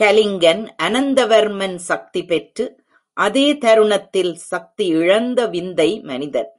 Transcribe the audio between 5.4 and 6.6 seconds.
விந்தை மனிதன்.